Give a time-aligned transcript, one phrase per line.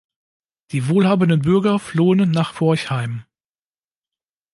[0.71, 3.23] Die wohlhabenden Bürger flohen nach Forchheim.